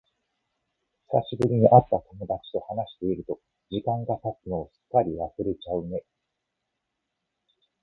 [1.11, 6.03] 久しぶりに会った友達と話していると、時間が経つのをすっかり忘れちゃうね。